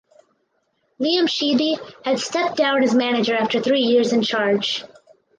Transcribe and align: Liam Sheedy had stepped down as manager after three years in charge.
Liam 0.99 1.29
Sheedy 1.29 1.77
had 2.03 2.17
stepped 2.17 2.57
down 2.57 2.81
as 2.81 2.95
manager 2.95 3.35
after 3.35 3.61
three 3.61 3.81
years 3.81 4.13
in 4.13 4.23
charge. 4.23 4.83